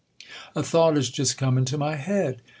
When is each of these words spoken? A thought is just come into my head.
A 0.55 0.63
thought 0.63 0.97
is 0.97 1.11
just 1.11 1.37
come 1.37 1.59
into 1.59 1.77
my 1.77 1.95
head. 1.95 2.41